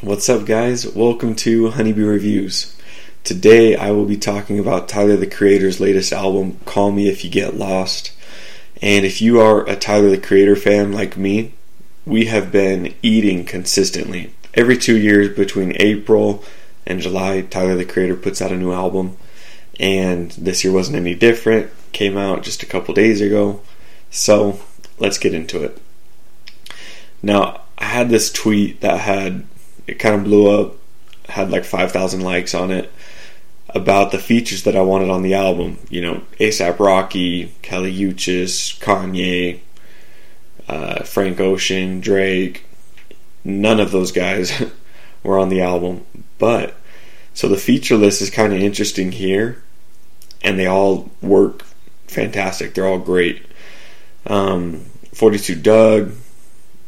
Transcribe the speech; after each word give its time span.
What's 0.00 0.28
up, 0.28 0.46
guys? 0.46 0.86
Welcome 0.86 1.34
to 1.36 1.70
Honeybee 1.70 2.04
Reviews. 2.04 2.76
Today 3.24 3.74
I 3.74 3.90
will 3.90 4.04
be 4.04 4.16
talking 4.16 4.60
about 4.60 4.88
Tyler 4.88 5.16
the 5.16 5.26
Creator's 5.26 5.80
latest 5.80 6.12
album, 6.12 6.60
Call 6.64 6.92
Me 6.92 7.08
If 7.08 7.24
You 7.24 7.30
Get 7.30 7.56
Lost. 7.56 8.12
And 8.80 9.04
if 9.04 9.20
you 9.20 9.40
are 9.40 9.68
a 9.68 9.74
Tyler 9.74 10.10
the 10.10 10.18
Creator 10.18 10.54
fan 10.54 10.92
like 10.92 11.16
me, 11.16 11.52
we 12.06 12.26
have 12.26 12.52
been 12.52 12.94
eating 13.02 13.44
consistently. 13.44 14.32
Every 14.54 14.78
two 14.78 14.96
years 14.96 15.34
between 15.34 15.72
April 15.80 16.44
and 16.86 17.00
July, 17.00 17.40
Tyler 17.40 17.74
the 17.74 17.84
Creator 17.84 18.18
puts 18.18 18.40
out 18.40 18.52
a 18.52 18.56
new 18.56 18.70
album. 18.72 19.16
And 19.80 20.30
this 20.30 20.62
year 20.62 20.72
wasn't 20.72 20.98
any 20.98 21.16
different. 21.16 21.72
Came 21.90 22.16
out 22.16 22.44
just 22.44 22.62
a 22.62 22.66
couple 22.66 22.94
days 22.94 23.20
ago. 23.20 23.62
So 24.12 24.60
let's 25.00 25.18
get 25.18 25.34
into 25.34 25.64
it. 25.64 25.82
Now, 27.20 27.62
I 27.76 27.86
had 27.86 28.10
this 28.10 28.30
tweet 28.32 28.80
that 28.80 29.00
had 29.00 29.44
it 29.88 29.98
kind 29.98 30.14
of 30.14 30.22
blew 30.22 30.50
up, 30.50 30.76
had 31.30 31.50
like 31.50 31.64
5,000 31.64 32.20
likes 32.20 32.54
on 32.54 32.70
it 32.70 32.92
about 33.70 34.12
the 34.12 34.18
features 34.18 34.62
that 34.64 34.76
I 34.76 34.82
wanted 34.82 35.08
on 35.08 35.22
the 35.22 35.34
album. 35.34 35.78
You 35.88 36.02
know, 36.02 36.22
ASAP 36.38 36.78
Rocky, 36.78 37.54
Kali 37.62 37.92
Uchis, 37.92 38.78
Kanye, 38.80 39.60
uh, 40.68 41.02
Frank 41.04 41.40
Ocean, 41.40 42.00
Drake. 42.00 42.66
None 43.44 43.80
of 43.80 43.90
those 43.90 44.12
guys 44.12 44.62
were 45.22 45.38
on 45.38 45.48
the 45.48 45.62
album. 45.62 46.04
But, 46.38 46.74
so 47.32 47.48
the 47.48 47.56
feature 47.56 47.96
list 47.96 48.20
is 48.20 48.30
kind 48.30 48.52
of 48.52 48.60
interesting 48.60 49.12
here, 49.12 49.62
and 50.42 50.58
they 50.58 50.66
all 50.66 51.10
work 51.22 51.64
fantastic. 52.06 52.74
They're 52.74 52.86
all 52.86 52.98
great. 52.98 53.46
Um, 54.26 54.84
42 55.14 55.54
Dugg, 55.54 56.12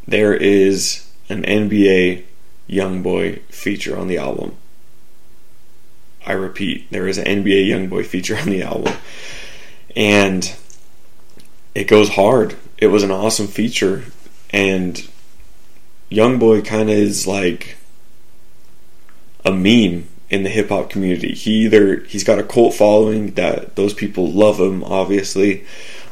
there 0.07 0.35
is 0.35 1.11
an 1.30 1.45
NBA 1.45 2.25
Youngboy 2.70 3.41
feature 3.45 3.98
on 3.98 4.09
the 4.09 4.19
album. 4.19 4.56
I 6.24 6.33
repeat, 6.33 6.90
there 6.90 7.09
is 7.09 7.18
an 7.18 7.24
NBA 7.24 7.66
Youngboy 7.66 8.07
feature 8.07 8.37
on 8.37 8.51
the 8.51 8.62
album. 8.62 8.95
And 9.96 10.54
it 11.74 11.85
goes 11.85 12.10
hard. 12.10 12.57
It 12.79 12.88
was 12.88 13.02
an 13.02 13.10
awesome 13.10 13.46
feature. 13.46 14.04
And 14.51 15.09
Youngboy 16.10 16.65
kind 16.65 16.90
of 16.90 16.96
is 16.96 17.27
like 17.27 17.77
a 19.45 19.52
meme 19.52 20.09
in 20.29 20.43
the 20.45 20.49
hip 20.49 20.68
hop 20.68 20.90
community. 20.90 21.34
He 21.34 21.65
either 21.65 22.01
he's 22.01 22.24
got 22.24 22.38
a 22.38 22.45
cult 22.45 22.74
following 22.74 23.32
that 23.34 23.77
those 23.77 23.95
people 23.95 24.30
love 24.30 24.60
him 24.60 24.84
obviously, 24.84 25.65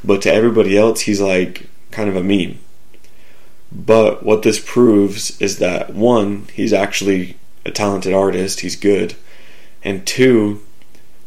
but 0.05 0.23
to 0.23 0.33
everybody 0.33 0.77
else 0.77 1.03
he's 1.03 1.21
like 1.21 1.69
kind 1.91 2.09
of 2.09 2.17
a 2.17 2.23
meme. 2.23 2.59
But 3.71 4.23
what 4.23 4.43
this 4.43 4.59
proves 4.59 5.41
is 5.41 5.59
that 5.59 5.95
one, 5.95 6.47
he's 6.55 6.73
actually 6.73 7.37
a 7.67 7.71
talented 7.71 8.15
artist, 8.15 8.61
he's 8.61 8.77
good. 8.77 9.15
And 9.85 10.07
two, 10.07 10.63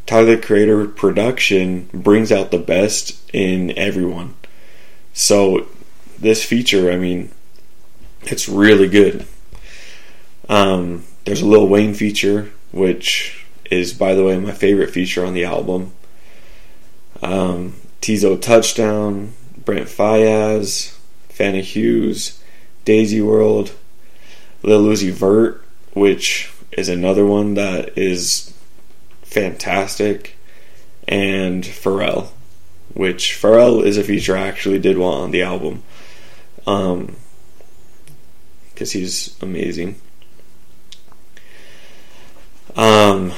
Tyler 0.06 0.36
the 0.36 0.42
Creator 0.42 0.88
production 0.88 1.90
brings 1.94 2.32
out 2.32 2.52
the 2.52 2.58
best 2.58 3.22
in 3.32 3.78
everyone. 3.78 4.36
So 5.14 5.68
this 6.20 6.44
feature, 6.44 6.92
I 6.92 6.98
mean, 6.98 7.32
it's 8.24 8.50
really 8.50 8.88
good. 8.88 9.26
Um, 10.50 11.06
there's 11.26 11.42
a 11.42 11.46
Lil 11.46 11.68
Wayne 11.68 11.94
feature, 11.94 12.52
which 12.72 13.46
is, 13.70 13.94
by 13.94 14.14
the 14.14 14.24
way, 14.24 14.38
my 14.38 14.52
favorite 14.52 14.92
feature 14.92 15.26
on 15.26 15.34
the 15.34 15.46
album. 15.46 15.94
Um, 17.22 17.76
Teezo 18.02 18.42
Touchdown, 18.42 19.34
Brent 19.64 19.88
Faiyaz, 19.88 20.98
Fana 21.42 21.62
Hues, 21.62 22.40
Daisy 22.86 23.20
World, 23.20 23.74
Lil 24.62 24.84
Uzi 24.84 25.10
Vert, 25.10 25.66
which 25.94 26.54
is 26.72 26.88
another 26.88 27.26
one 27.26 27.56
that 27.56 27.98
is 27.98 28.54
fantastic, 29.24 30.38
and 31.08 31.64
Pharrell, 31.64 32.28
which 32.94 33.40
Pharrell 33.42 33.84
is 33.84 33.98
a 33.98 34.04
feature 34.04 34.38
I 34.38 34.48
actually 34.48 34.78
did 34.78 35.00
want 35.00 35.24
on 35.24 35.32
the 35.32 35.42
album, 35.42 35.82
um, 36.68 37.16
because 38.72 38.92
he's 38.92 39.36
amazing. 39.42 39.96
Um, 42.76 43.34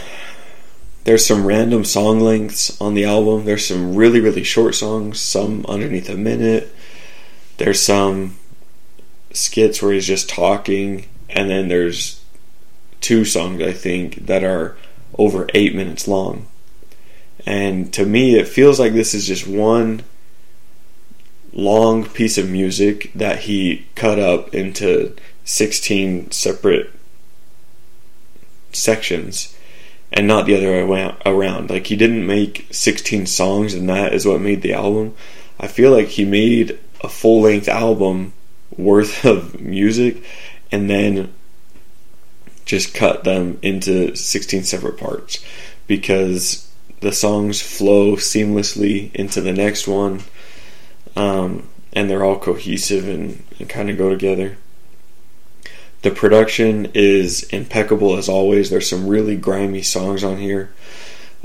there's 1.05 1.25
some 1.25 1.45
random 1.45 1.85
song 1.85 2.19
lengths 2.19 2.79
on 2.81 2.95
the 2.95 3.05
album. 3.05 3.45
There's 3.45 3.65
some 3.65 3.95
really 3.95 4.19
really 4.19 4.43
short 4.43 4.75
songs, 4.75 5.21
some 5.21 5.65
underneath 5.67 6.09
a 6.09 6.17
minute 6.17 6.75
there's 7.63 7.81
some 7.81 8.35
skits 9.31 9.81
where 9.81 9.93
he's 9.93 10.05
just 10.05 10.27
talking, 10.27 11.05
and 11.29 11.49
then 11.49 11.69
there's 11.69 12.21
two 12.99 13.23
songs 13.23 13.61
I 13.61 13.71
think 13.71 14.25
that 14.25 14.43
are 14.43 14.75
over 15.17 15.47
eight 15.53 15.73
minutes 15.73 16.05
long. 16.05 16.47
And 17.45 17.93
to 17.93 18.05
me, 18.05 18.37
it 18.37 18.49
feels 18.49 18.81
like 18.81 18.91
this 18.91 19.13
is 19.13 19.25
just 19.25 19.47
one 19.47 20.03
long 21.53 22.03
piece 22.03 22.37
of 22.37 22.49
music 22.49 23.11
that 23.15 23.39
he 23.39 23.85
cut 23.95 24.19
up 24.19 24.53
into 24.53 25.15
16 25.45 26.31
separate 26.31 26.91
sections 28.73 29.55
and 30.11 30.27
not 30.27 30.47
the 30.47 30.57
other 30.57 30.85
way 30.85 31.15
around. 31.25 31.69
Like, 31.69 31.87
he 31.87 31.95
didn't 31.95 32.27
make 32.27 32.67
16 32.71 33.25
songs, 33.25 33.73
and 33.73 33.87
that 33.87 34.13
is 34.13 34.25
what 34.25 34.41
made 34.41 34.63
the 34.63 34.73
album. 34.73 35.15
I 35.61 35.67
feel 35.67 35.91
like 35.91 36.09
he 36.09 36.25
made 36.25 36.77
a 37.03 37.09
full 37.09 37.41
length 37.41 37.67
album 37.67 38.33
worth 38.77 39.25
of 39.25 39.59
music 39.59 40.23
and 40.71 40.89
then 40.89 41.33
just 42.65 42.93
cut 42.93 43.23
them 43.23 43.59
into 43.61 44.15
16 44.15 44.63
separate 44.63 44.97
parts 44.97 45.43
because 45.85 46.71
the 47.01 47.11
songs 47.11 47.61
flow 47.61 48.15
seamlessly 48.15 49.13
into 49.13 49.41
the 49.41 49.51
next 49.51 49.87
one 49.87 50.21
um, 51.15 51.67
and 51.91 52.09
they're 52.09 52.23
all 52.23 52.39
cohesive 52.39 53.07
and, 53.07 53.43
and 53.59 53.69
kind 53.69 53.89
of 53.89 53.97
go 53.97 54.09
together. 54.09 54.57
The 56.01 56.11
production 56.11 56.91
is 56.93 57.43
impeccable 57.43 58.17
as 58.17 58.27
always. 58.27 58.69
There's 58.69 58.89
some 58.89 59.07
really 59.07 59.37
grimy 59.37 59.83
songs 59.83 60.23
on 60.23 60.37
here. 60.37 60.73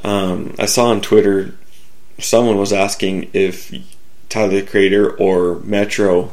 Um, 0.03 0.55
I 0.59 0.67
saw 0.67 0.87
on 0.87 1.01
Twitter 1.01 1.55
someone 2.19 2.57
was 2.57 2.73
asking 2.73 3.31
if 3.33 3.73
Tyler 4.29 4.61
the 4.61 4.63
Creator 4.63 5.11
or 5.17 5.61
Metro. 5.61 6.33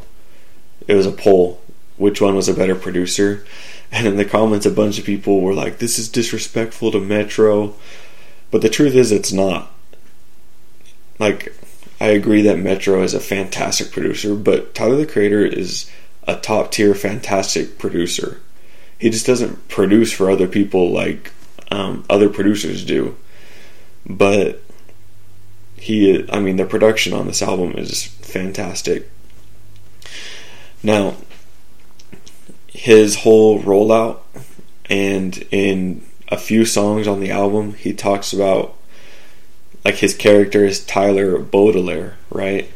It 0.88 0.96
was 0.96 1.06
a 1.06 1.12
poll. 1.12 1.62
Which 1.98 2.22
one 2.22 2.36
was 2.36 2.50
a 2.50 2.54
better 2.54 2.76
producer? 2.76 3.46
And 3.92 4.06
in 4.06 4.18
the 4.18 4.26
comments, 4.26 4.66
a 4.66 4.72
bunch 4.72 5.00
of 5.00 5.06
people 5.06 5.42
were 5.42 5.54
like, 5.54 5.78
"This 5.78 5.98
is 5.98 6.10
disrespectful 6.10 6.92
to 6.92 7.00
Metro," 7.00 7.76
but 8.52 8.62
the 8.62 8.70
truth 8.70 8.96
is, 8.96 9.12
it's 9.12 9.32
not. 9.32 9.72
Like, 11.20 11.54
I 12.00 12.08
agree 12.08 12.42
that 12.42 12.60
Metro 12.60 13.02
is 13.04 13.14
a 13.14 13.20
fantastic 13.20 13.92
producer, 13.92 14.36
but 14.36 14.76
Tyler 14.76 14.98
the 14.98 15.06
Creator 15.06 15.46
is 15.46 15.90
a 16.28 16.36
top 16.36 16.72
tier, 16.72 16.94
fantastic 16.94 17.78
producer. 17.78 18.42
He 18.98 19.10
just 19.10 19.26
doesn't 19.26 19.68
produce 19.70 20.12
for 20.12 20.30
other 20.30 20.48
people 20.48 20.92
like 20.92 21.32
um, 21.72 22.04
other 22.10 22.30
producers 22.30 22.84
do. 22.84 23.16
But 24.06 24.62
he 25.78 26.26
I 26.32 26.40
mean 26.40 26.58
the 26.58 26.66
production 26.66 27.14
on 27.14 27.28
this 27.28 27.42
album 27.42 27.74
is 27.74 28.06
fantastic. 28.06 29.10
Now 30.84 31.16
his 32.68 33.18
whole 33.18 33.62
rollout 33.62 34.20
and 34.90 35.38
in 35.52 36.04
a 36.28 36.38
few 36.38 36.66
songs 36.66 37.08
on 37.08 37.20
the 37.20 37.32
album 37.32 37.74
he 37.74 37.94
talks 37.94 38.34
about 38.34 38.76
like 39.84 39.96
his 39.96 40.16
character 40.16 40.66
is 40.66 40.84
Tyler 40.84 41.38
Baudelaire, 41.38 42.18
right? 42.32 42.72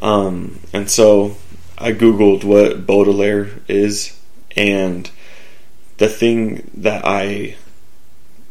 Um, 0.00 0.60
and 0.72 0.88
so 0.88 1.36
I 1.76 1.92
googled 1.92 2.44
what 2.44 2.86
Baudelaire 2.86 3.50
is 3.68 4.18
and 4.56 5.10
the 5.98 6.08
thing 6.08 6.70
that 6.74 7.04
I 7.04 7.56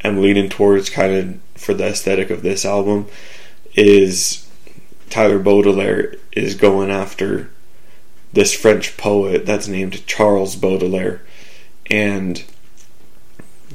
am 0.03 0.21
leaning 0.21 0.49
towards 0.49 0.89
kind 0.89 1.13
of 1.13 1.61
for 1.61 1.73
the 1.73 1.87
aesthetic 1.87 2.29
of 2.29 2.41
this 2.41 2.65
album 2.65 3.07
is 3.75 4.47
Tyler 5.09 5.39
Baudelaire 5.39 6.15
is 6.31 6.55
going 6.55 6.89
after 6.89 7.49
this 8.33 8.53
French 8.53 8.97
poet 8.97 9.45
that's 9.45 9.67
named 9.67 10.05
Charles 10.07 10.55
Baudelaire. 10.55 11.21
And 11.89 12.43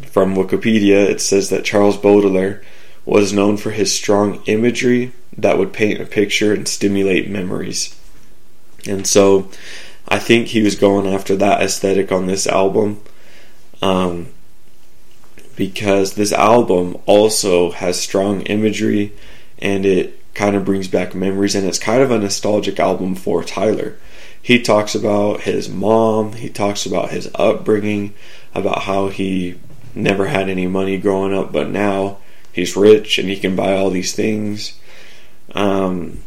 from 0.02 0.34
Wikipedia, 0.34 1.08
it 1.08 1.20
says 1.20 1.50
that 1.50 1.64
Charles 1.64 1.96
Baudelaire 1.96 2.62
was 3.04 3.32
known 3.32 3.56
for 3.56 3.70
his 3.70 3.94
strong 3.94 4.42
imagery 4.46 5.12
that 5.36 5.58
would 5.58 5.72
paint 5.72 6.00
a 6.00 6.06
picture 6.06 6.52
and 6.52 6.66
stimulate 6.66 7.28
memories. 7.28 7.94
And 8.88 9.06
so 9.06 9.50
I 10.08 10.18
think 10.18 10.48
he 10.48 10.62
was 10.62 10.74
going 10.74 11.06
after 11.06 11.36
that 11.36 11.60
aesthetic 11.60 12.10
on 12.10 12.26
this 12.26 12.46
album. 12.46 13.02
Um, 13.82 14.28
because 15.56 16.14
this 16.14 16.32
album 16.32 16.96
also 17.06 17.70
has 17.72 18.00
strong 18.00 18.42
imagery 18.42 19.12
and 19.58 19.86
it 19.86 20.18
kind 20.34 20.54
of 20.54 20.64
brings 20.64 20.88
back 20.88 21.14
memories 21.14 21.54
and 21.54 21.66
it's 21.66 21.78
kind 21.78 22.02
of 22.02 22.10
a 22.10 22.18
nostalgic 22.18 22.78
album 22.78 23.14
for 23.14 23.42
Tyler. 23.42 23.96
he 24.42 24.60
talks 24.62 24.94
about 24.94 25.40
his 25.42 25.68
mom, 25.68 26.34
he 26.34 26.48
talks 26.48 26.86
about 26.86 27.10
his 27.10 27.30
upbringing, 27.34 28.14
about 28.54 28.82
how 28.82 29.08
he 29.08 29.58
never 29.94 30.26
had 30.26 30.48
any 30.48 30.66
money 30.66 30.98
growing 30.98 31.34
up, 31.34 31.52
but 31.52 31.68
now 31.68 32.18
he's 32.52 32.76
rich 32.76 33.18
and 33.18 33.28
he 33.28 33.36
can 33.36 33.56
buy 33.56 33.76
all 33.76 33.90
these 33.90 34.14
things. 34.14 34.78
Um, 35.54 36.22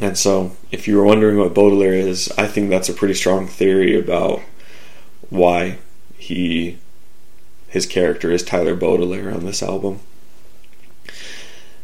and 0.00 0.18
so, 0.18 0.56
if 0.70 0.88
you 0.88 0.96
were 0.96 1.04
wondering 1.04 1.38
what 1.38 1.54
Baudelaire 1.54 1.94
is, 1.94 2.32
I 2.36 2.46
think 2.46 2.70
that's 2.70 2.88
a 2.88 2.94
pretty 2.94 3.14
strong 3.14 3.46
theory 3.46 3.98
about 3.98 4.40
why 5.30 5.78
he 6.16 6.78
his 7.68 7.86
character 7.86 8.30
is 8.30 8.42
Tyler 8.42 8.74
Baudelaire 8.74 9.32
on 9.32 9.46
this 9.46 9.62
album. 9.62 10.00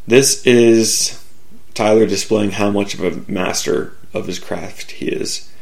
This 0.09 0.43
is 0.47 1.23
Tyler 1.75 2.07
displaying 2.07 2.53
how 2.53 2.71
much 2.71 2.95
of 2.95 3.01
a 3.05 3.31
master 3.31 3.93
of 4.15 4.27
his 4.27 4.39
craft 4.39 4.93
he 4.93 5.09
is. 5.09 5.53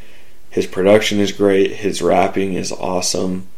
His 0.50 0.68
production 0.68 1.18
is 1.18 1.32
great, 1.32 1.72
his 1.72 2.00
rapping 2.00 2.52
is 2.52 2.70
awesome, 2.70 3.48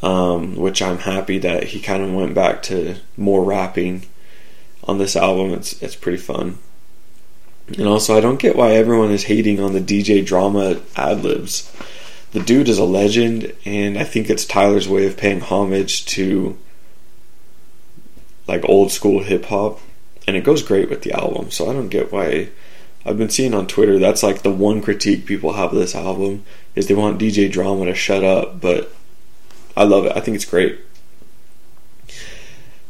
um, 0.00 0.56
which 0.56 0.80
I'm 0.80 1.00
happy 1.00 1.36
that 1.40 1.64
he 1.64 1.80
kind 1.80 2.02
of 2.02 2.14
went 2.14 2.32
back 2.32 2.62
to 2.62 2.96
more 3.18 3.44
rapping 3.44 4.06
on 4.84 4.96
this 4.96 5.16
album. 5.16 5.52
It's 5.52 5.82
it's 5.82 5.96
pretty 5.96 6.16
fun. 6.16 6.60
And 7.76 7.86
also, 7.86 8.16
I 8.16 8.20
don't 8.20 8.40
get 8.40 8.56
why 8.56 8.70
everyone 8.70 9.10
is 9.10 9.24
hating 9.24 9.60
on 9.60 9.74
the 9.74 9.82
DJ 9.82 10.24
Drama 10.24 10.80
ad 10.96 11.24
libs. 11.24 11.70
The 12.32 12.40
dude 12.40 12.70
is 12.70 12.78
a 12.78 12.84
legend, 12.84 13.52
and 13.66 13.98
I 13.98 14.04
think 14.04 14.30
it's 14.30 14.46
Tyler's 14.46 14.88
way 14.88 15.06
of 15.06 15.18
paying 15.18 15.42
homage 15.42 16.06
to 16.06 16.56
like 18.48 18.64
old 18.64 18.92
school 18.92 19.22
hip 19.22 19.44
hop, 19.44 19.78
and 20.26 20.36
it 20.36 20.44
goes 20.44 20.62
great 20.62 20.90
with 20.90 21.02
the 21.02 21.12
album. 21.12 21.50
So 21.50 21.70
I 21.70 21.72
don't 21.72 21.88
get 21.88 22.12
why. 22.12 22.48
I've 23.04 23.18
been 23.18 23.30
seeing 23.30 23.54
on 23.54 23.68
Twitter 23.68 24.00
that's 24.00 24.24
like 24.24 24.42
the 24.42 24.50
one 24.50 24.82
critique 24.82 25.26
people 25.26 25.52
have 25.52 25.72
of 25.72 25.78
this 25.78 25.94
album 25.94 26.44
is 26.74 26.88
they 26.88 26.94
want 26.94 27.20
DJ 27.20 27.50
Drama 27.50 27.84
to 27.84 27.94
shut 27.94 28.24
up, 28.24 28.60
but 28.60 28.92
I 29.76 29.84
love 29.84 30.06
it. 30.06 30.16
I 30.16 30.20
think 30.20 30.34
it's 30.34 30.44
great. 30.44 30.80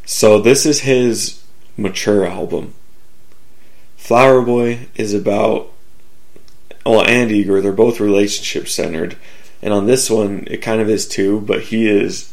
So 0.07 0.41
this 0.41 0.65
is 0.65 0.81
his 0.81 1.43
mature 1.77 2.25
album. 2.25 2.73
Flower 3.97 4.41
Boy 4.41 4.89
is 4.95 5.13
about 5.13 5.73
well 6.87 7.03
and 7.03 7.31
Igor, 7.31 7.61
they're 7.61 7.73
both 7.73 8.01
relationship 8.01 8.69
centered. 8.69 9.17
And 9.61 9.75
on 9.75 9.87
this 9.87 10.09
one 10.09 10.47
it 10.47 10.63
kind 10.63 10.81
of 10.81 10.89
is 10.89 11.07
too, 11.07 11.41
but 11.41 11.65
he 11.65 11.89
is 11.89 12.33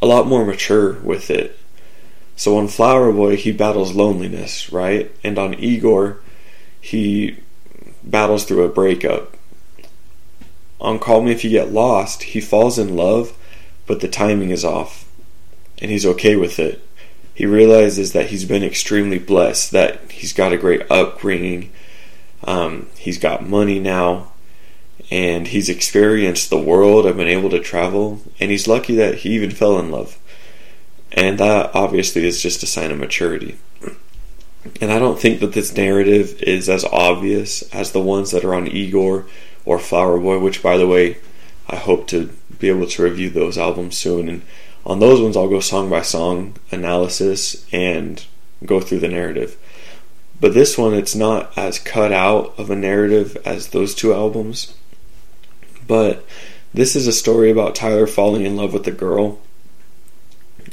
a 0.00 0.06
lot 0.06 0.26
more 0.26 0.46
mature 0.46 0.94
with 1.00 1.30
it. 1.30 1.58
So 2.36 2.56
on 2.56 2.68
Flower 2.68 3.12
Boy 3.12 3.36
he 3.36 3.52
battles 3.52 3.94
loneliness, 3.94 4.72
right? 4.72 5.10
And 5.22 5.38
on 5.38 5.54
Igor 5.54 6.20
he 6.80 7.38
battles 8.02 8.44
through 8.44 8.64
a 8.64 8.68
breakup. 8.68 9.36
On 10.80 10.98
Call 10.98 11.22
Me 11.22 11.30
If 11.30 11.44
You 11.44 11.50
Get 11.50 11.72
Lost, 11.72 12.24
he 12.24 12.40
falls 12.40 12.78
in 12.78 12.96
love, 12.96 13.36
but 13.86 14.00
the 14.00 14.08
timing 14.08 14.50
is 14.50 14.64
off. 14.64 15.08
And 15.80 15.90
he's 15.90 16.06
okay 16.06 16.34
with 16.34 16.58
it 16.58 16.82
he 17.34 17.46
realizes 17.46 18.12
that 18.12 18.26
he's 18.26 18.44
been 18.44 18.62
extremely 18.62 19.18
blessed, 19.18 19.70
that 19.70 20.10
he's 20.10 20.32
got 20.32 20.52
a 20.52 20.58
great 20.58 20.82
upbringing, 20.90 21.70
um, 22.44 22.88
he's 22.98 23.18
got 23.18 23.48
money 23.48 23.78
now, 23.78 24.32
and 25.10 25.48
he's 25.48 25.68
experienced 25.68 26.50
the 26.50 26.60
world 26.60 27.06
and 27.06 27.16
been 27.16 27.28
able 27.28 27.50
to 27.50 27.60
travel, 27.60 28.20
and 28.38 28.50
he's 28.50 28.68
lucky 28.68 28.94
that 28.96 29.18
he 29.18 29.30
even 29.30 29.50
fell 29.50 29.78
in 29.78 29.90
love. 29.90 30.18
And 31.12 31.38
that 31.38 31.74
obviously 31.74 32.26
is 32.26 32.42
just 32.42 32.62
a 32.62 32.66
sign 32.66 32.90
of 32.90 32.98
maturity. 32.98 33.58
And 34.80 34.92
I 34.92 34.98
don't 34.98 35.18
think 35.18 35.40
that 35.40 35.52
this 35.52 35.76
narrative 35.76 36.42
is 36.42 36.68
as 36.68 36.84
obvious 36.84 37.62
as 37.74 37.92
the 37.92 38.00
ones 38.00 38.30
that 38.30 38.44
are 38.44 38.54
on 38.54 38.68
Igor 38.68 39.26
or 39.64 39.78
Flower 39.78 40.18
Boy, 40.18 40.38
which, 40.38 40.62
by 40.62 40.76
the 40.76 40.86
way, 40.86 41.18
I 41.68 41.76
hope 41.76 42.06
to 42.08 42.30
be 42.58 42.68
able 42.68 42.86
to 42.86 43.02
review 43.02 43.30
those 43.30 43.58
albums 43.58 43.96
soon 43.96 44.28
and 44.28 44.42
on 44.84 44.98
those 44.98 45.20
ones, 45.20 45.36
I'll 45.36 45.48
go 45.48 45.60
song 45.60 45.88
by 45.88 46.02
song 46.02 46.56
analysis 46.72 47.66
and 47.72 48.24
go 48.64 48.80
through 48.80 48.98
the 48.98 49.08
narrative. 49.08 49.56
But 50.40 50.54
this 50.54 50.76
one, 50.76 50.92
it's 50.92 51.14
not 51.14 51.56
as 51.56 51.78
cut 51.78 52.10
out 52.10 52.54
of 52.58 52.68
a 52.68 52.76
narrative 52.76 53.36
as 53.44 53.68
those 53.68 53.94
two 53.94 54.12
albums. 54.12 54.74
But 55.86 56.24
this 56.74 56.96
is 56.96 57.06
a 57.06 57.12
story 57.12 57.50
about 57.50 57.76
Tyler 57.76 58.08
falling 58.08 58.44
in 58.44 58.56
love 58.56 58.72
with 58.72 58.86
a 58.88 58.92
girl. 58.92 59.40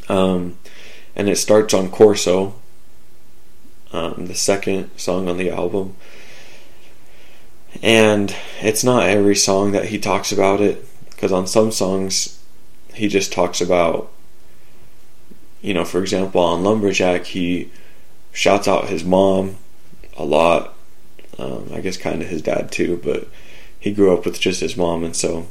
Um, 0.10 0.58
and 1.16 1.30
it 1.30 1.38
starts 1.38 1.74
on 1.74 1.90
Corso, 1.90 2.56
um, 3.94 4.26
the 4.28 4.36
second 4.36 4.90
song 4.98 5.30
on 5.30 5.38
the 5.38 5.50
album. 5.50 5.96
And 7.82 8.36
it's 8.62 8.84
not 8.84 9.08
every 9.08 9.36
song 9.36 9.72
that 9.72 9.86
he 9.86 10.00
talks 10.00 10.32
about 10.32 10.60
it, 10.60 10.86
because 11.10 11.32
on 11.32 11.48
some 11.48 11.72
songs 11.72 12.44
he 12.94 13.08
just 13.08 13.32
talks 13.32 13.62
about, 13.62 14.12
you 15.62 15.74
know, 15.74 15.86
for 15.86 16.02
example, 16.02 16.42
on 16.42 16.64
Lumberjack, 16.64 17.26
he 17.26 17.72
shouts 18.32 18.68
out 18.68 18.90
his 18.90 19.04
mom 19.04 19.58
a 20.18 20.26
lot. 20.26 20.74
Um, 21.38 21.70
I 21.74 21.80
guess 21.80 21.96
kind 21.96 22.22
of 22.22 22.28
his 22.28 22.42
dad 22.42 22.72
too, 22.72 23.00
but 23.04 23.28
he 23.80 23.92
grew 23.92 24.14
up 24.14 24.26
with 24.26 24.42
just 24.42 24.60
his 24.60 24.76
mom, 24.76 25.04
and 25.04 25.16
so 25.16 25.48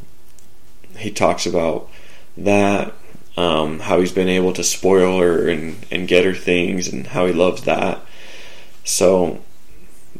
he 0.98 1.10
talks 1.10 1.46
about 1.46 1.88
that, 2.36 2.92
um, 3.38 3.78
how 3.78 4.00
he's 4.00 4.10
been 4.10 4.28
able 4.28 4.52
to 4.52 4.64
spoil 4.64 5.20
her 5.20 5.48
and, 5.48 5.76
and 5.92 6.08
get 6.08 6.24
her 6.24 6.34
things, 6.34 6.88
and 6.88 7.06
how 7.06 7.26
he 7.26 7.32
loves 7.32 7.62
that. 7.62 8.00
So 8.82 9.38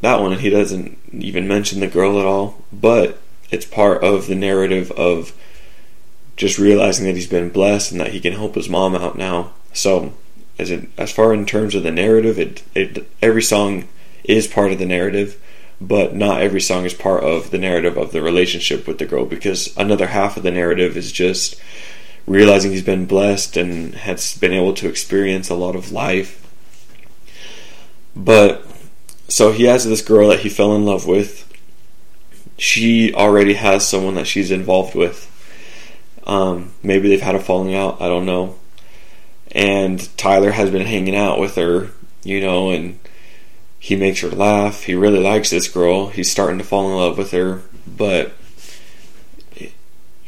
that 0.01 0.21
one, 0.21 0.39
he 0.39 0.51
doesn't 0.51 0.97
even 1.13 1.49
mention 1.49 1.81
the 1.81 1.89
girl 1.89 2.21
at 2.21 2.27
all, 2.27 2.63
but 2.73 3.19
it's 3.51 3.67
part 3.67 4.05
of 4.05 4.29
the 4.29 4.37
narrative 4.37 4.93
of 4.93 5.33
just 6.37 6.59
realizing 6.59 7.07
that 7.07 7.17
he's 7.17 7.27
been 7.27 7.49
blessed 7.49 7.91
and 7.91 8.01
that 8.01 8.13
he 8.13 8.21
can 8.21 8.35
help 8.35 8.55
his 8.55 8.69
mom 8.69 8.95
out 8.95 9.19
now. 9.19 9.53
So, 9.73 10.13
as 10.57 10.71
in, 10.71 10.93
as 10.97 11.11
far 11.11 11.35
in 11.35 11.45
terms 11.45 11.75
of 11.75 11.83
the 11.83 11.91
narrative, 11.91 12.39
it, 12.39 12.63
it 12.77 13.11
every 13.21 13.43
song 13.43 13.89
is 14.23 14.47
part 14.47 14.71
of 14.71 14.79
the 14.79 14.87
narrative, 14.87 15.43
but 15.81 16.15
not 16.15 16.41
every 16.41 16.61
song 16.61 16.85
is 16.85 16.95
part 16.95 17.25
of 17.25 17.51
the 17.51 17.59
narrative 17.59 17.97
of 17.97 18.13
the 18.13 18.23
relationship 18.23 18.87
with 18.87 18.99
the 18.99 19.07
girl 19.07 19.25
because 19.25 19.77
another 19.77 20.07
half 20.07 20.37
of 20.37 20.45
the 20.45 20.53
narrative 20.53 20.97
is 20.97 21.11
just 21.11 21.61
realizing 22.29 22.73
he's 22.73 22.83
been 22.83 23.07
blessed 23.07 23.57
and 23.57 23.95
has 23.95 24.37
been 24.39 24.53
able 24.53 24.75
to 24.75 24.89
experience 24.89 25.49
a 25.49 25.55
lot 25.55 25.75
of 25.75 25.93
life. 25.93 26.45
But 28.15 28.67
so 29.29 29.53
he 29.53 29.65
has 29.65 29.85
this 29.85 30.03
girl 30.03 30.29
that 30.29 30.41
he 30.41 30.49
fell 30.49 30.75
in 30.75 30.85
love 30.85 31.07
with. 31.07 31.45
She 32.57 33.15
already 33.15 33.55
has 33.55 33.87
someone 33.87 34.15
that 34.15 34.27
she's 34.27 34.51
involved 34.51 34.95
with 34.95 35.29
um, 36.29 36.75
maybe 36.83 37.09
they've 37.09 37.21
had 37.21 37.35
a 37.35 37.41
falling 37.41 37.75
out. 37.75 38.01
I 38.01 38.09
don't 38.09 38.27
know. 38.27 38.57
And 39.51 40.17
Tyler 40.19 40.51
has 40.51 40.71
been 40.71 40.87
hanging 40.87 41.17
out 41.17 41.41
with 41.41 41.57
her, 41.57 41.91
you 42.23 42.41
know, 42.41 42.71
and 42.71 43.01
he 43.79 43.97
makes 43.97 44.21
her 44.21 44.29
laugh. 44.29 44.83
He 44.83 44.95
really 44.95 45.21
likes 45.21 45.49
this 45.49 45.69
girl. 45.69 46.09
He's 46.09 46.31
starting 46.31 46.59
to 46.59 46.65
fall 46.65 46.91
in 46.91 46.97
love 46.97 47.17
with 47.17 47.31
her, 47.31 47.63
but 47.87 48.33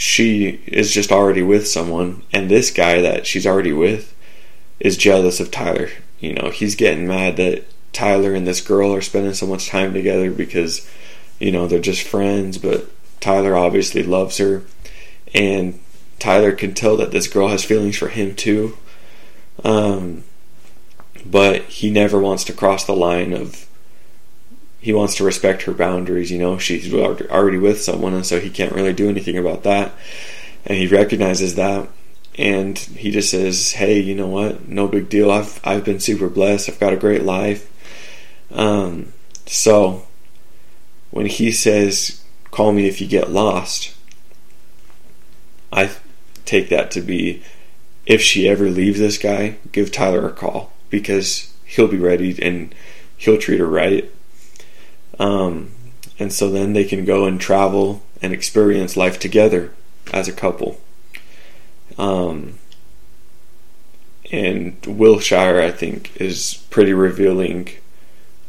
she 0.01 0.63
is 0.67 0.91
just 0.93 1.13
already 1.13 1.43
with 1.43 1.69
someone. 1.69 2.23
And 2.33 2.51
this 2.51 2.71
guy 2.71 3.03
that 3.03 3.27
she's 3.27 3.47
already 3.47 3.73
with 3.73 4.15
is 4.81 4.97
jealous 4.97 5.41
of 5.41 5.51
Tyler. 5.51 5.91
You 6.21 6.33
know, 6.33 6.49
he's 6.49 6.75
getting 6.75 7.07
mad 7.07 7.37
that 7.37 7.67
Tyler 7.93 8.33
and 8.35 8.47
this 8.47 8.63
girl 8.63 8.95
are 8.95 9.03
spending 9.03 9.35
so 9.35 9.47
much 9.47 9.69
time 9.69 9.93
together 9.93 10.31
because, 10.31 10.89
you 11.39 11.53
know, 11.53 11.67
they're 11.67 11.81
just 11.81 12.03
friends, 12.03 12.57
but 12.57 12.89
Tyler 13.21 13.55
obviously 13.55 14.03
loves 14.03 14.39
her. 14.39 14.63
And 15.35 15.79
Tyler 16.19 16.53
can 16.53 16.73
tell 16.73 16.97
that 16.97 17.11
this 17.11 17.29
girl 17.29 17.49
has 17.49 17.63
feelings 17.63 17.99
for 17.99 18.09
him 18.09 18.35
too. 18.35 18.79
Um, 19.65 20.25
but 21.27 21.65
he 21.65 21.91
never 21.91 22.19
wants 22.19 22.45
to 22.45 22.55
cross 22.55 22.85
the 22.85 22.97
line 22.97 23.35
of 23.35 23.69
he 24.81 24.93
wants 24.93 25.17
to 25.17 25.25
respect 25.25 25.63
her 25.63 25.73
boundaries. 25.73 26.31
You 26.31 26.39
know, 26.39 26.59
she's 26.59 26.93
already 26.93 27.59
with 27.59 27.83
someone, 27.83 28.15
and 28.15 28.27
so 28.27 28.41
he 28.41 28.51
can't 28.51 28.73
really 28.73 28.93
do 28.93 29.09
anything 29.09 29.37
about 29.37 29.63
that. 29.65 29.93
And 30.65 30.79
he 30.79 30.87
recognizes 30.87 31.55
that, 31.57 31.89
and 32.37 32.79
he 32.79 33.11
just 33.11 33.31
says, 33.31 33.73
"Hey, 33.73 34.01
you 34.01 34.15
know 34.15 34.29
what? 34.29 34.69
No 34.69 34.89
big 34.89 35.09
deal. 35.09 35.31
I've 35.31 35.61
I've 35.65 35.85
been 35.85 36.01
super 36.01 36.29
blessed. 36.29 36.69
I've 36.69 36.81
got 36.81 36.93
a 36.93 36.97
great 36.99 37.25
life." 37.25 37.69
Um, 38.51 39.13
so 39.47 40.07
when 41.11 41.27
he 41.27 41.53
says, 41.53 42.23
"Call 42.51 42.73
me 42.73 42.89
if 42.89 43.01
you 43.01 43.07
get 43.07 43.31
lost," 43.31 43.95
I 45.73 45.91
take 46.45 46.69
that 46.71 46.91
to 46.93 47.01
be 47.01 47.43
if 48.07 48.21
she 48.21 48.49
ever 48.49 48.71
leaves 48.71 48.99
this 48.99 49.19
guy, 49.19 49.57
give 49.73 49.93
Tyler 49.93 50.27
a 50.27 50.33
call 50.33 50.73
because 50.89 51.53
he'll 51.65 51.87
be 51.87 51.99
ready 51.99 52.37
and 52.43 52.75
he'll 53.17 53.39
treat 53.39 53.61
her 53.61 53.67
right. 53.67 54.11
Um, 55.21 55.73
and 56.19 56.33
so 56.33 56.51
then 56.51 56.73
they 56.73 56.85
can 56.85 57.05
go 57.05 57.27
and 57.27 57.39
travel 57.39 58.03
and 58.23 58.33
experience 58.33 58.97
life 58.97 59.21
together 59.21 59.73
as 60.13 60.27
a 60.27 60.33
couple. 60.33 60.81
Um, 61.99 62.59
and 64.33 64.79
Wilshire, 64.87 65.61
I 65.61 65.71
think, 65.71 66.17
is 66.17 66.65
pretty 66.71 66.95
revealing 66.95 67.69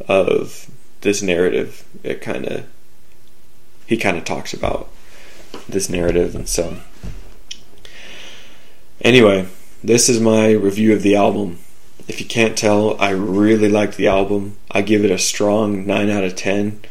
of 0.07 0.71
this 1.01 1.21
narrative. 1.21 1.85
It 2.03 2.21
kind 2.21 2.45
of 2.47 2.65
he 3.85 3.97
kind 3.97 4.17
of 4.17 4.23
talks 4.23 4.53
about 4.53 4.89
this 5.67 5.89
narrative, 5.89 6.35
and 6.35 6.47
so 6.47 6.77
anyway, 9.01 9.47
this 9.83 10.07
is 10.07 10.21
my 10.21 10.51
review 10.51 10.93
of 10.93 11.01
the 11.01 11.15
album. 11.15 11.59
If 12.11 12.19
you 12.19 12.27
can't 12.27 12.57
tell, 12.57 12.99
I 12.99 13.11
really 13.11 13.69
like 13.69 13.95
the 13.95 14.09
album. 14.09 14.57
I 14.69 14.81
give 14.81 15.05
it 15.05 15.11
a 15.11 15.17
strong 15.17 15.85
nine 15.87 16.09
out 16.09 16.25
of 16.25 16.35
ten. 16.35 16.81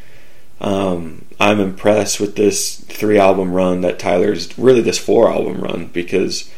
Um, 0.62 1.26
I'm 1.38 1.60
impressed 1.60 2.20
with 2.20 2.36
this 2.36 2.76
three 2.84 3.18
album 3.18 3.52
run 3.52 3.82
that 3.82 3.98
Tyler's 3.98 4.58
really 4.58 4.80
this 4.80 4.96
four 4.98 5.30
album 5.30 5.60
run 5.60 5.88
because 5.88 6.50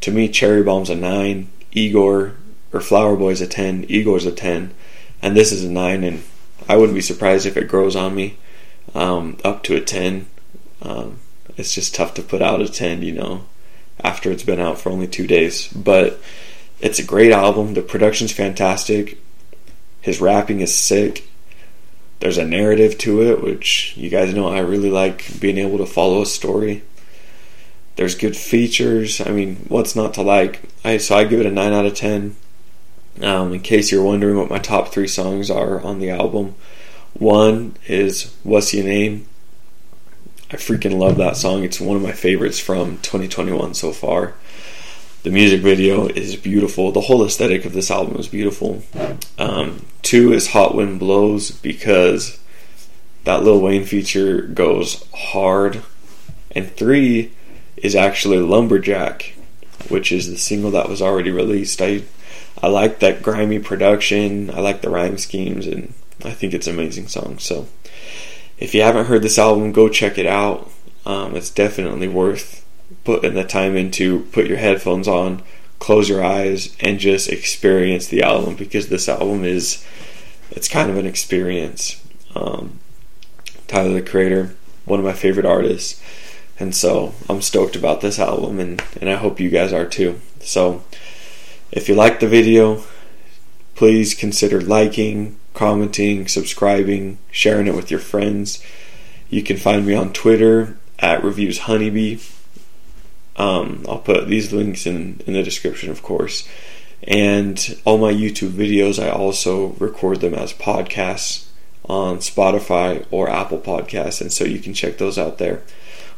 to 0.00 0.10
me 0.10 0.28
Cherry 0.28 0.64
Bomb's 0.64 0.90
a 0.90 0.96
nine, 0.96 1.48
Igor 1.70 2.34
or 2.72 2.80
Flower 2.80 3.14
Boy's 3.14 3.40
a 3.40 3.46
ten, 3.46 3.84
Igor's 3.84 4.26
a 4.26 4.32
ten, 4.32 4.74
and 5.22 5.36
this 5.36 5.52
is 5.52 5.62
a 5.62 5.70
nine, 5.70 6.02
and 6.02 6.24
I 6.68 6.76
wouldn't 6.76 6.96
be 6.96 7.00
surprised 7.00 7.46
if 7.46 7.56
it 7.56 7.68
grows 7.68 7.94
on 7.94 8.16
me 8.16 8.36
um, 8.96 9.38
up 9.44 9.62
to 9.62 9.76
a 9.76 9.80
ten. 9.80 10.26
Um, 10.82 11.20
it's 11.56 11.72
just 11.72 11.94
tough 11.94 12.14
to 12.14 12.22
put 12.22 12.42
out 12.42 12.60
a 12.60 12.68
ten, 12.68 13.00
you 13.00 13.12
know, 13.12 13.44
after 14.02 14.32
it's 14.32 14.42
been 14.42 14.58
out 14.58 14.80
for 14.80 14.90
only 14.90 15.06
two 15.06 15.28
days, 15.28 15.68
but 15.72 16.20
it's 16.80 16.98
a 16.98 17.04
great 17.04 17.32
album. 17.32 17.74
The 17.74 17.82
production's 17.82 18.32
fantastic. 18.32 19.18
His 20.00 20.20
rapping 20.20 20.60
is 20.60 20.74
sick 20.74 21.28
there's 22.20 22.38
a 22.38 22.44
narrative 22.44 22.98
to 22.98 23.22
it, 23.22 23.42
which 23.42 23.96
you 23.96 24.10
guys 24.10 24.34
know 24.34 24.48
I 24.48 24.58
really 24.58 24.90
like 24.90 25.38
being 25.40 25.58
able 25.58 25.78
to 25.78 25.86
follow 25.86 26.22
a 26.22 26.26
story. 26.26 26.82
There's 27.96 28.14
good 28.14 28.36
features. 28.36 29.20
I 29.20 29.30
mean, 29.30 29.56
what's 29.68 29.94
not 29.94 30.14
to 30.14 30.22
like? 30.22 30.62
I 30.84 30.98
so 30.98 31.16
I 31.16 31.24
give 31.24 31.40
it 31.40 31.46
a 31.46 31.50
nine 31.50 31.72
out 31.72 31.86
of 31.86 31.94
ten. 31.94 32.36
Um, 33.22 33.52
in 33.52 33.60
case 33.60 33.90
you're 33.90 34.02
wondering 34.02 34.36
what 34.36 34.50
my 34.50 34.58
top 34.58 34.88
three 34.88 35.08
songs 35.08 35.50
are 35.50 35.80
on 35.80 35.98
the 35.98 36.10
album, 36.10 36.54
one 37.14 37.76
is 37.86 38.34
"What's 38.42 38.74
Your 38.74 38.84
Name." 38.84 39.26
I 40.50 40.56
freaking 40.56 40.98
love 40.98 41.18
that 41.18 41.36
song. 41.36 41.62
It's 41.62 41.80
one 41.80 41.96
of 41.96 42.02
my 42.02 42.12
favorites 42.12 42.58
from 42.58 42.98
2021 42.98 43.74
so 43.74 43.92
far. 43.92 44.34
The 45.24 45.30
music 45.32 45.62
video 45.62 46.06
is 46.06 46.36
beautiful. 46.36 46.92
The 46.92 47.00
whole 47.00 47.24
aesthetic 47.24 47.64
of 47.64 47.72
this 47.72 47.90
album 47.90 48.20
is 48.20 48.28
beautiful. 48.28 48.84
Um, 49.36 49.84
two 50.02 50.32
is 50.32 50.52
Hot 50.52 50.76
Wind 50.76 51.00
Blows 51.00 51.50
because 51.50 52.38
that 53.24 53.42
Lil 53.42 53.60
Wayne 53.60 53.84
feature 53.84 54.42
goes 54.42 55.04
hard. 55.12 55.82
And 56.52 56.70
three 56.70 57.32
is 57.76 57.96
actually 57.96 58.38
Lumberjack, 58.38 59.34
which 59.88 60.12
is 60.12 60.30
the 60.30 60.38
single 60.38 60.70
that 60.70 60.88
was 60.88 61.02
already 61.02 61.32
released. 61.32 61.82
I 61.82 62.04
I 62.62 62.68
like 62.68 63.00
that 63.00 63.22
grimy 63.22 63.58
production. 63.58 64.50
I 64.50 64.60
like 64.60 64.82
the 64.82 64.90
rhyme 64.90 65.18
schemes, 65.18 65.66
and 65.66 65.94
I 66.24 66.30
think 66.30 66.54
it's 66.54 66.66
an 66.66 66.74
amazing 66.74 67.08
song. 67.08 67.38
So, 67.38 67.68
if 68.58 68.74
you 68.74 68.82
haven't 68.82 69.06
heard 69.06 69.22
this 69.22 69.38
album, 69.38 69.72
go 69.72 69.88
check 69.88 70.18
it 70.18 70.26
out. 70.26 70.70
Um, 71.06 71.36
it's 71.36 71.50
definitely 71.50 72.08
worth 72.08 72.64
putting 73.08 73.32
the 73.32 73.42
time 73.42 73.74
into 73.74 74.20
put 74.32 74.46
your 74.46 74.58
headphones 74.58 75.08
on, 75.08 75.42
close 75.78 76.10
your 76.10 76.22
eyes, 76.22 76.76
and 76.78 76.98
just 76.98 77.30
experience 77.30 78.06
the 78.06 78.20
album 78.20 78.54
because 78.54 78.90
this 78.90 79.08
album 79.08 79.46
is 79.46 79.82
it's 80.50 80.68
kind 80.68 80.90
of 80.90 80.98
an 80.98 81.06
experience. 81.06 82.04
Um, 82.34 82.80
Tyler 83.66 83.94
the 83.94 84.02
Creator, 84.02 84.54
one 84.84 84.98
of 84.98 85.06
my 85.06 85.14
favorite 85.14 85.46
artists, 85.46 86.02
and 86.60 86.76
so 86.76 87.14
I'm 87.30 87.40
stoked 87.40 87.76
about 87.76 88.02
this 88.02 88.18
album, 88.18 88.60
and 88.60 88.82
and 89.00 89.08
I 89.08 89.14
hope 89.14 89.40
you 89.40 89.48
guys 89.48 89.72
are 89.72 89.86
too. 89.86 90.20
So 90.40 90.84
if 91.72 91.88
you 91.88 91.94
like 91.94 92.20
the 92.20 92.28
video, 92.28 92.82
please 93.74 94.12
consider 94.12 94.60
liking, 94.60 95.38
commenting, 95.54 96.28
subscribing, 96.28 97.16
sharing 97.30 97.68
it 97.68 97.74
with 97.74 97.90
your 97.90 98.00
friends. 98.00 98.62
You 99.30 99.42
can 99.42 99.56
find 99.56 99.86
me 99.86 99.94
on 99.94 100.12
Twitter 100.12 100.76
at 100.98 101.24
Reviews 101.24 101.60
Honeybee. 101.60 102.18
Um, 103.38 103.84
I'll 103.88 103.98
put 104.00 104.28
these 104.28 104.52
links 104.52 104.84
in, 104.84 105.22
in 105.26 105.32
the 105.32 105.42
description, 105.42 105.90
of 105.90 106.02
course. 106.02 106.46
And 107.04 107.80
all 107.84 107.96
my 107.96 108.12
YouTube 108.12 108.50
videos, 108.50 109.02
I 109.02 109.10
also 109.10 109.68
record 109.78 110.20
them 110.20 110.34
as 110.34 110.52
podcasts 110.52 111.46
on 111.84 112.18
Spotify 112.18 113.06
or 113.10 113.30
Apple 113.30 113.60
Podcasts, 113.60 114.20
and 114.20 114.32
so 114.32 114.44
you 114.44 114.58
can 114.58 114.74
check 114.74 114.98
those 114.98 115.16
out 115.16 115.38
there. 115.38 115.62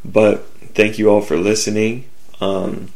But 0.05 0.47
thank 0.75 0.99
you 0.99 1.11
all 1.11 1.21
for 1.21 1.37
listening. 1.37 2.07
Um, 2.41 2.89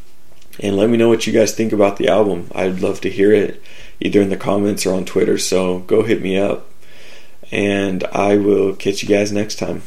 and 0.58 0.76
let 0.76 0.88
me 0.88 0.96
know 0.96 1.08
what 1.08 1.26
you 1.26 1.32
guys 1.32 1.54
think 1.54 1.72
about 1.72 1.98
the 1.98 2.08
album. 2.08 2.50
I'd 2.54 2.80
love 2.80 3.00
to 3.02 3.10
hear 3.10 3.32
it 3.32 3.62
either 4.00 4.22
in 4.22 4.30
the 4.30 4.36
comments 4.36 4.86
or 4.86 4.94
on 4.94 5.04
Twitter, 5.04 5.36
so 5.36 5.80
go 5.80 6.02
hit 6.02 6.22
me 6.22 6.38
up. 6.38 6.70
And 7.50 8.04
I 8.04 8.36
will 8.36 8.74
catch 8.74 9.02
you 9.02 9.08
guys 9.08 9.30
next 9.30 9.56
time. 9.56 9.82